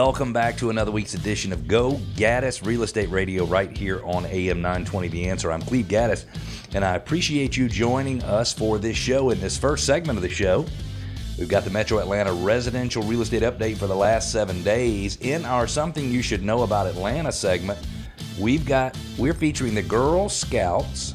[0.00, 4.26] Welcome back to another week's edition of Go Gaddis Real Estate Radio right here on
[4.26, 5.50] AM 920 The Answer.
[5.50, 6.24] I'm Cleve Gaddis,
[6.72, 9.30] and I appreciate you joining us for this show.
[9.30, 10.64] In this first segment of the show,
[11.36, 15.16] we've got the Metro Atlanta residential real estate update for the last seven days.
[15.16, 17.80] In our Something You Should Know About Atlanta segment,
[18.38, 21.12] we've got we're featuring the Girl Scouts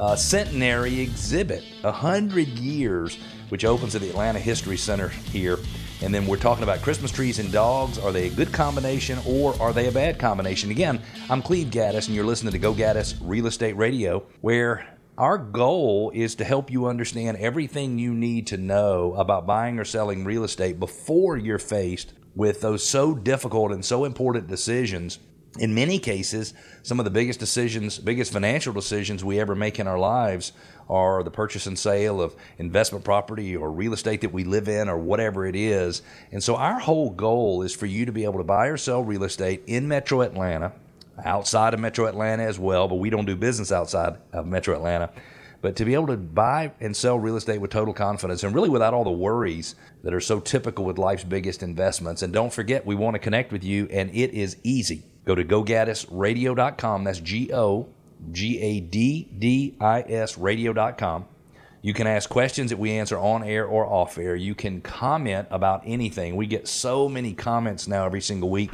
[0.00, 3.18] uh, centenary exhibit, 100 years,
[3.50, 5.58] which opens at the Atlanta History Center here.
[6.02, 7.98] And then we're talking about Christmas trees and dogs.
[7.98, 10.70] Are they a good combination or are they a bad combination?
[10.70, 11.00] Again,
[11.30, 16.12] I'm Cleve Gaddis, and you're listening to Go Gaddis Real Estate Radio, where our goal
[16.14, 20.44] is to help you understand everything you need to know about buying or selling real
[20.44, 25.18] estate before you're faced with those so difficult and so important decisions
[25.58, 29.86] in many cases, some of the biggest decisions, biggest financial decisions we ever make in
[29.86, 30.52] our lives
[30.88, 34.88] are the purchase and sale of investment property or real estate that we live in
[34.88, 36.02] or whatever it is.
[36.32, 39.02] And so, our whole goal is for you to be able to buy or sell
[39.02, 40.72] real estate in Metro Atlanta,
[41.24, 45.10] outside of Metro Atlanta as well, but we don't do business outside of Metro Atlanta.
[45.62, 48.68] But to be able to buy and sell real estate with total confidence and really
[48.68, 52.22] without all the worries that are so typical with life's biggest investments.
[52.22, 55.04] And don't forget, we want to connect with you, and it is easy.
[55.24, 57.04] Go to gogaddisradio.com.
[57.04, 57.88] That's G O
[58.32, 61.26] G A D D I S radio.com.
[61.82, 64.34] You can ask questions that we answer on air or off air.
[64.34, 66.34] You can comment about anything.
[66.34, 68.72] We get so many comments now every single week,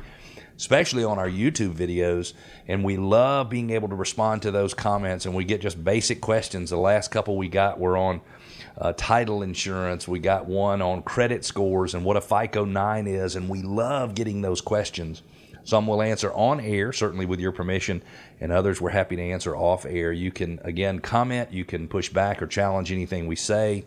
[0.57, 2.33] especially on our YouTube videos,
[2.67, 5.27] and we love being able to respond to those comments.
[5.27, 6.71] And we get just basic questions.
[6.71, 8.23] The last couple we got were on
[8.79, 10.09] uh, title insurance.
[10.09, 14.15] We got one on credit scores and what a FICO 9 is, and we love
[14.15, 15.23] getting those questions.
[15.65, 18.03] Some will answer on air, certainly with your permission,
[18.41, 20.13] and others we're happy to answer off air.
[20.13, 23.85] You can, again, comment, you can push back or challenge anything we say.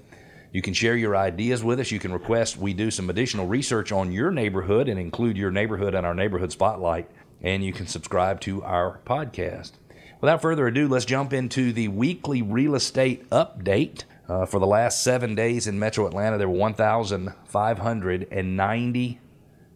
[0.52, 1.91] You can share your ideas with us.
[1.91, 5.94] You can request we do some additional research on your neighborhood and include your neighborhood
[5.94, 7.09] in our neighborhood spotlight.
[7.41, 9.74] And you can subscribe to our podcast.
[10.22, 14.06] Without further ado, let's jump into the weekly real estate update.
[14.30, 19.19] Uh, for the last seven days in Metro Atlanta, there were 1,590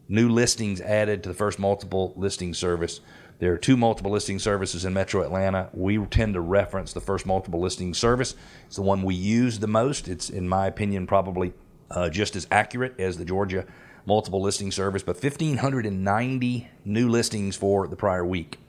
[0.10, 3.00] new listings added to the first multiple listing service.
[3.38, 5.70] There are two multiple listing services in Metro Atlanta.
[5.72, 8.36] We tend to reference the first multiple listing service.
[8.66, 10.10] It's the one we use the most.
[10.10, 11.54] It's, in my opinion, probably
[11.90, 13.66] uh, just as accurate as the Georgia
[14.06, 18.60] multiple listing service, but 1,590 new listings for the prior week.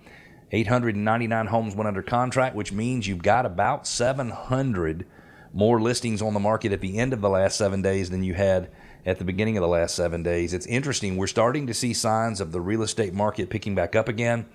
[0.52, 5.06] 899 homes went under contract, which means you've got about 700
[5.52, 8.34] more listings on the market at the end of the last seven days than you
[8.34, 8.70] had
[9.06, 10.52] at the beginning of the last seven days.
[10.52, 11.16] It's interesting.
[11.16, 14.46] We're starting to see signs of the real estate market picking back up again.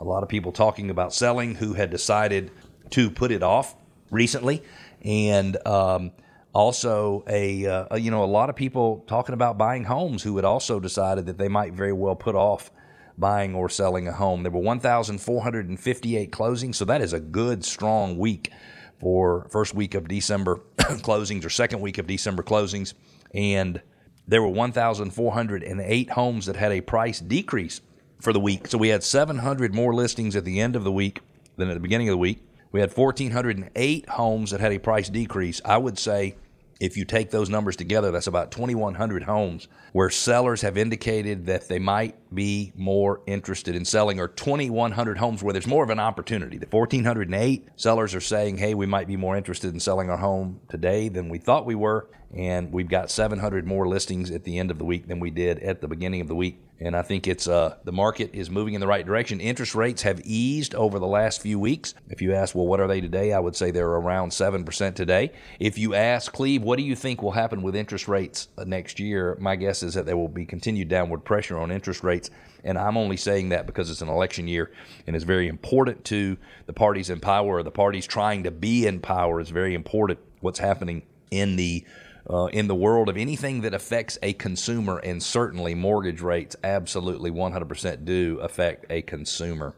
[0.00, 2.50] A lot of people talking about selling who had decided
[2.90, 3.76] to put it off
[4.10, 4.62] recently,
[5.02, 6.12] and um,
[6.52, 10.44] also a, uh, you know a lot of people talking about buying homes who had
[10.44, 12.70] also decided that they might very well put off
[13.18, 14.42] buying or selling a home.
[14.42, 18.50] There were 1,458 closings, so that is a good strong week
[18.98, 22.94] for first week of December closings or second week of December closings,
[23.34, 23.82] and
[24.26, 27.80] there were 1,408 homes that had a price decrease
[28.20, 28.68] for the week.
[28.68, 31.20] So we had 700 more listings at the end of the week
[31.56, 32.46] than at the beginning of the week.
[32.72, 35.60] We had 1,408 homes that had a price decrease.
[35.64, 36.36] I would say
[36.80, 41.68] if you take those numbers together, that's about 2,100 homes where sellers have indicated that
[41.68, 46.00] they might be more interested in selling, or 2,100 homes where there's more of an
[46.00, 46.58] opportunity.
[46.58, 50.60] The 1,408 sellers are saying, hey, we might be more interested in selling our home
[50.68, 52.08] today than we thought we were.
[52.32, 55.58] And we've got 700 more listings at the end of the week than we did
[55.58, 58.74] at the beginning of the week and I think it's uh, the market is moving
[58.74, 59.40] in the right direction.
[59.40, 61.94] Interest rates have eased over the last few weeks.
[62.08, 63.32] If you ask, well, what are they today?
[63.32, 65.32] I would say they're around seven percent today.
[65.58, 68.98] If you ask Cleve, what do you think will happen with interest rates uh, next
[68.98, 69.36] year?
[69.38, 72.19] My guess is that there will be continued downward pressure on interest rates,
[72.64, 74.70] and I'm only saying that because it's an election year
[75.06, 76.36] and it's very important to
[76.66, 79.40] the parties in power, or the parties trying to be in power.
[79.40, 81.84] It's very important what's happening in the
[82.28, 87.30] uh, in the world of anything that affects a consumer, and certainly mortgage rates absolutely
[87.30, 89.74] 100% do affect a consumer.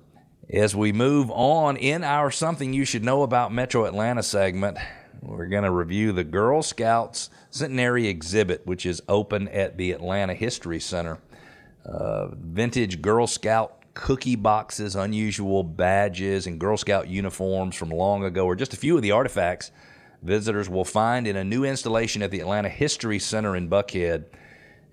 [0.53, 4.77] As we move on in our Something You Should Know About Metro Atlanta segment,
[5.23, 10.35] we're going to review the Girl Scouts Centenary exhibit, which is open at the Atlanta
[10.35, 11.21] History Center.
[11.85, 18.57] Vintage Girl Scout cookie boxes, unusual badges, and Girl Scout uniforms from long ago are
[18.57, 19.71] just a few of the artifacts
[20.23, 24.25] visitors will find in a new installation at the Atlanta History Center in Buckhead.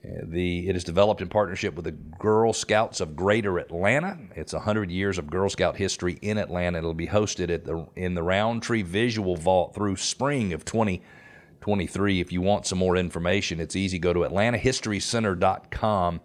[0.02, 4.18] The, it is developed in partnership with the Girl Scouts of Greater Atlanta.
[4.36, 6.78] It's 100 years of Girl Scout history in Atlanta.
[6.78, 12.22] It'll be hosted at the, in the Roundtree Visual Vault through spring of 2023.
[12.22, 14.00] If you want some more information, it's easy.
[14.00, 16.22] Go to atlantahistorycenter.com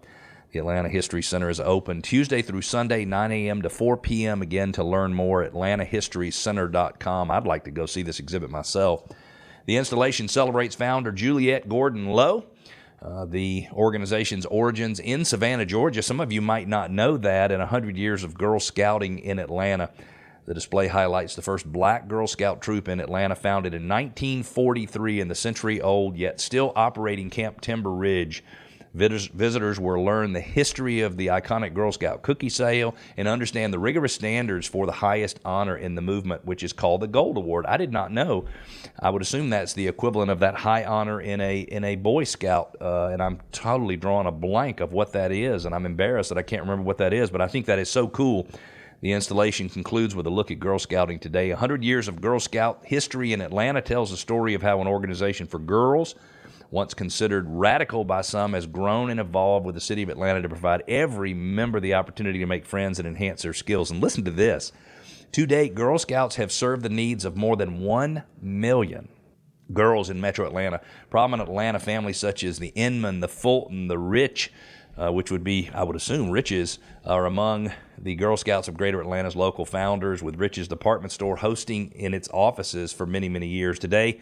[0.54, 3.62] The Atlanta History Center is open Tuesday through Sunday, 9 a.m.
[3.62, 4.40] to 4 p.m.
[4.40, 7.28] Again, to learn more, AtlantaHistoryCenter.com.
[7.32, 9.02] I'd like to go see this exhibit myself.
[9.66, 12.44] The installation celebrates founder Juliette Gordon Low.
[13.02, 16.02] Uh, the organization's origins in Savannah, Georgia.
[16.02, 19.90] Some of you might not know that in 100 years of Girl Scouting in Atlanta.
[20.46, 25.26] The display highlights the first black Girl Scout troop in Atlanta, founded in 1943 in
[25.26, 28.44] the century old yet still operating Camp Timber Ridge.
[28.94, 33.79] Visitors will learn the history of the iconic Girl Scout cookie sale and understand the
[33.79, 37.67] rigorous standards for the highest honor in the movement, which is called the Gold Award.
[37.67, 38.44] I did not know.
[39.00, 42.23] I would assume that's the equivalent of that high honor in a in a Boy
[42.23, 46.29] Scout, uh, and I'm totally drawing a blank of what that is, and I'm embarrassed
[46.29, 47.31] that I can't remember what that is.
[47.31, 48.46] But I think that is so cool.
[49.00, 51.50] The installation concludes with a look at Girl Scouting today.
[51.50, 55.49] 100 years of Girl Scout history in Atlanta tells the story of how an organization
[55.49, 56.14] for girls
[56.74, 60.48] once considered radical by some, has grown and evolved with the city of Atlanta to
[60.48, 63.92] provide every member the opportunity to make friends and enhance their skills.
[63.92, 64.72] And listen to this.
[65.30, 69.08] To date, Girl Scouts have served the needs of more than 1 million
[69.72, 70.80] girls in metro Atlanta.
[71.10, 74.52] Prominent Atlanta families such as the Inman, the Fulton, the Rich,
[75.00, 79.00] uh, which would be, I would assume, Rich's, are among the Girl Scouts of Greater
[79.00, 83.78] Atlanta's local founders, with Rich's Department Store hosting in its offices for many, many years.
[83.78, 84.20] Today,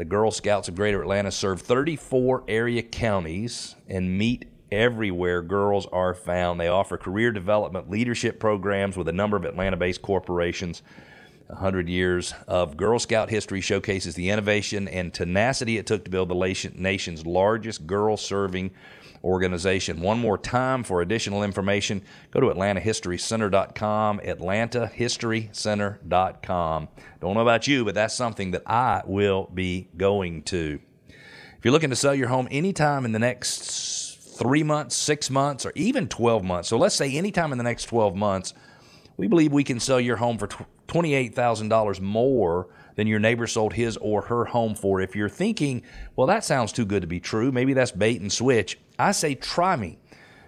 [0.00, 6.14] the Girl Scouts of Greater Atlanta serve 34 area counties and meet everywhere girls are
[6.14, 6.58] found.
[6.58, 10.80] They offer career development leadership programs with a number of Atlanta based corporations.
[11.50, 16.28] 100 years of Girl Scout history showcases the innovation and tenacity it took to build
[16.28, 18.70] the nation's largest girl serving
[19.22, 20.00] organization.
[20.00, 22.00] One more time for additional information,
[22.30, 26.88] go to AtlantaHistoryCenter.com, AtlantaHistoryCenter.com.
[27.20, 30.80] Don't know about you, but that's something that I will be going to.
[31.58, 35.66] If you're looking to sell your home anytime in the next three months, six months,
[35.66, 38.54] or even 12 months, so let's say anytime in the next 12 months,
[39.20, 40.48] we believe we can sell your home for
[40.88, 45.02] $28,000 more than your neighbor sold his or her home for.
[45.02, 45.82] If you're thinking,
[46.16, 49.34] well, that sounds too good to be true, maybe that's bait and switch, I say
[49.34, 49.98] try me.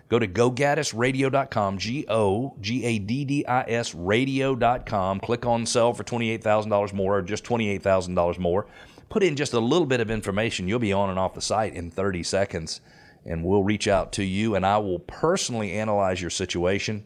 [0.08, 5.20] Go to gogaddisradio.com, G O G A D D I S radio.com.
[5.20, 8.66] Click on sell for $28,000 more or just $28,000 more.
[9.10, 10.66] Put in just a little bit of information.
[10.66, 12.80] You'll be on and off the site in 30 seconds,
[13.26, 17.04] and we'll reach out to you, and I will personally analyze your situation.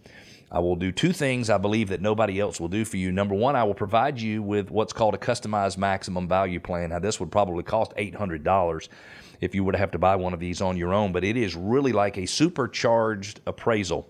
[0.50, 3.10] I will do two things I believe that nobody else will do for you.
[3.10, 6.90] Number one, I will provide you with what's called a customized maximum value plan.
[6.90, 8.88] Now, this would probably cost $800
[9.40, 11.36] if you were to have to buy one of these on your own, but it
[11.36, 14.08] is really like a supercharged appraisal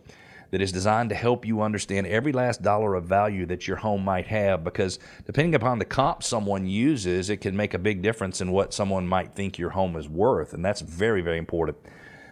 [0.51, 4.05] that is designed to help you understand every last dollar of value that your home
[4.05, 8.41] might have because depending upon the comp someone uses, it can make a big difference
[8.41, 11.77] in what someone might think your home is worth, and that's very, very important.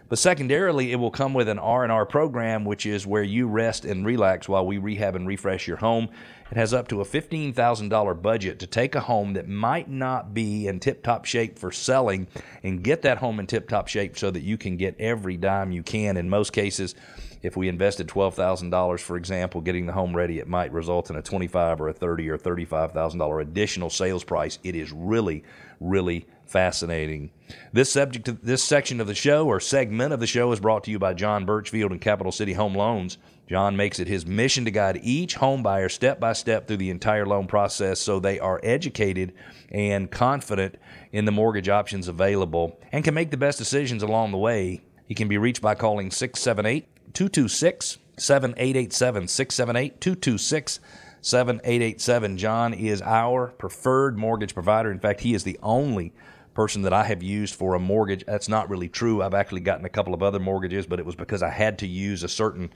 [0.08, 4.04] But secondarily, it will come with an R&R program, which is where you rest and
[4.04, 6.08] relax while we rehab and refresh your home.
[6.50, 10.68] It has up to a $15,000 budget to take a home that might not be
[10.68, 12.26] in tip-top shape for selling
[12.62, 15.82] and get that home in tip-top shape so that you can get every dime you
[15.82, 16.18] can.
[16.18, 16.94] In most cases,
[17.42, 21.22] if we invested $12,000, for example, getting the home ready, it might result in a
[21.22, 24.58] 25 or a 30 or $35,000 additional sales price.
[24.62, 25.44] It is really,
[25.80, 27.30] really fascinating.
[27.72, 30.90] This subject, this section of the show or segment of the show is brought to
[30.90, 33.18] you by John Birchfield and Capital City Home Loans.
[33.48, 36.90] John makes it his mission to guide each home buyer step by step through the
[36.90, 39.34] entire loan process so they are educated
[39.70, 40.76] and confident
[41.12, 44.80] in the mortgage options available and can make the best decisions along the way.
[45.06, 50.80] He can be reached by calling 678 226 7887 678 226
[51.20, 52.36] 7887.
[52.36, 54.90] John is our preferred mortgage provider.
[54.90, 56.12] In fact, he is the only
[56.54, 58.25] person that I have used for a mortgage.
[58.25, 59.23] That's not really true.
[59.23, 61.87] I've actually gotten a couple of other mortgages, but it was because I had to
[61.87, 62.73] use a certain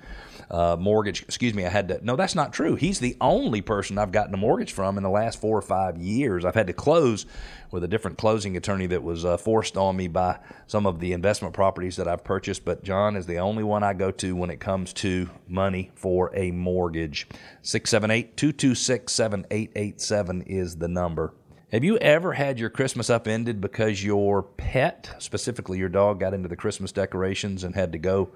[0.51, 1.23] uh, mortgage.
[1.23, 2.05] Excuse me, I had to.
[2.05, 2.75] No, that's not true.
[2.75, 5.97] He's the only person I've gotten a mortgage from in the last four or five
[5.97, 6.45] years.
[6.45, 7.27] I've had to close
[7.71, 11.13] with a different closing attorney that was uh, forced on me by some of the
[11.13, 12.65] investment properties that I've purchased.
[12.65, 16.35] But John is the only one I go to when it comes to money for
[16.35, 17.29] a mortgage.
[17.63, 21.33] 678 226 7887 is the number.
[21.71, 26.49] Have you ever had your Christmas upended because your pet, specifically your dog, got into
[26.49, 28.31] the Christmas decorations and had to go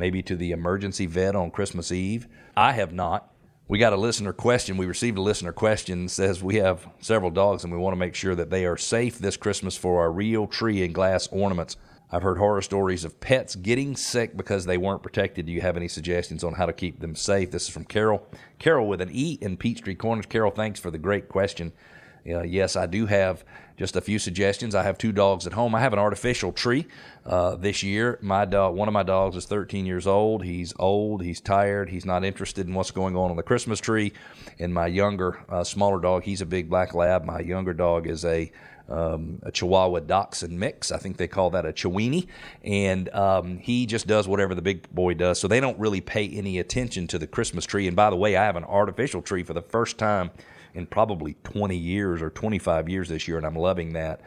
[0.00, 2.26] maybe to the emergency vet on Christmas Eve?
[2.56, 3.32] I have not.
[3.68, 4.78] We got a listener question.
[4.78, 8.16] We received a listener question says we have several dogs and we want to make
[8.16, 11.76] sure that they are safe this Christmas for our real tree and glass ornaments.
[12.10, 15.46] I've heard horror stories of pets getting sick because they weren't protected.
[15.46, 17.52] Do you have any suggestions on how to keep them safe?
[17.52, 18.26] This is from Carol.
[18.58, 20.26] Carol with an E in Peachtree Corners.
[20.26, 21.72] Carol, thanks for the great question.
[22.28, 23.44] Uh, yes, I do have
[23.76, 24.74] just a few suggestions.
[24.74, 25.74] I have two dogs at home.
[25.74, 26.86] I have an artificial tree
[27.26, 28.18] uh, this year.
[28.22, 30.44] My dog, one of my dogs, is 13 years old.
[30.44, 31.22] He's old.
[31.22, 31.90] He's tired.
[31.90, 34.12] He's not interested in what's going on on the Christmas tree.
[34.58, 37.24] And my younger, uh, smaller dog, he's a big black lab.
[37.24, 38.52] My younger dog is a
[38.88, 40.92] um, a Chihuahua Dachshund mix.
[40.92, 42.26] I think they call that a Chiweenie.
[42.62, 45.40] And um, he just does whatever the big boy does.
[45.40, 47.86] So they don't really pay any attention to the Christmas tree.
[47.86, 50.30] And by the way, I have an artificial tree for the first time
[50.74, 54.20] in probably 20 years or 25 years this year, and I'm loving that.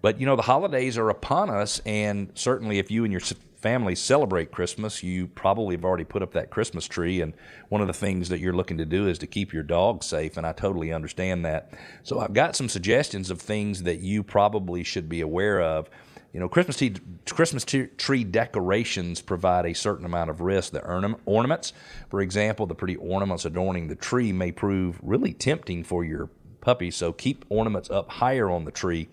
[0.00, 3.20] But you know, the holidays are upon us, and certainly if you and your
[3.62, 7.20] family celebrate Christmas, you probably have already put up that Christmas tree.
[7.20, 7.32] And
[7.68, 10.36] one of the things that you're looking to do is to keep your dog safe,
[10.36, 11.72] and I totally understand that.
[12.02, 15.88] So I've got some suggestions of things that you probably should be aware of
[16.32, 16.94] you know, Christmas tree,
[17.28, 20.72] Christmas tree decorations provide a certain amount of risk.
[20.72, 21.72] The ornaments,
[22.08, 26.90] for example, the pretty ornaments adorning the tree may prove really tempting for your puppy.
[26.90, 29.08] So keep ornaments up higher on the tree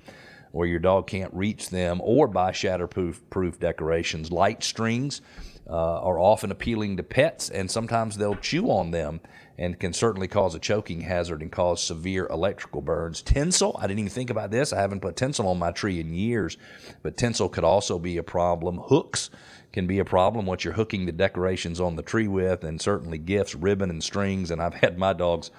[0.51, 4.31] where your dog can't reach them, or buy shatterproof proof decorations.
[4.31, 5.21] Light strings
[5.69, 9.21] uh, are often appealing to pets, and sometimes they'll chew on them
[9.57, 13.21] and can certainly cause a choking hazard and cause severe electrical burns.
[13.21, 14.71] Tinsel, I didn't even think about this.
[14.71, 16.57] I haven't put tinsel on my tree in years,
[17.03, 18.77] but tinsel could also be a problem.
[18.77, 19.29] Hooks
[19.73, 23.17] can be a problem, what you're hooking the decorations on the tree with, and certainly
[23.17, 24.49] gifts, ribbon, and strings.
[24.49, 25.51] And I've had my dogs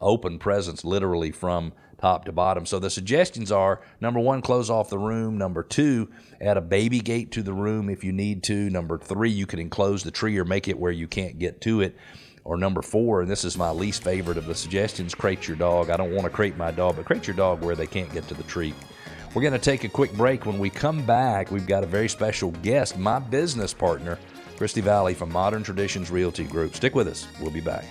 [0.00, 2.64] open presents literally from top to bottom.
[2.66, 5.36] So the suggestions are number one, close off the room.
[5.38, 6.08] Number two,
[6.40, 8.70] add a baby gate to the room if you need to.
[8.70, 11.80] Number three, you can enclose the tree or make it where you can't get to
[11.80, 11.96] it.
[12.44, 15.90] Or number four, and this is my least favorite of the suggestions, crate your dog.
[15.90, 18.26] I don't want to crate my dog, but crate your dog where they can't get
[18.28, 18.72] to the tree.
[19.34, 20.46] We're going to take a quick break.
[20.46, 24.18] When we come back, we've got a very special guest, my business partner,
[24.56, 26.74] Christy Valley from Modern Traditions Realty Group.
[26.74, 27.28] Stick with us.
[27.38, 27.84] We'll be back.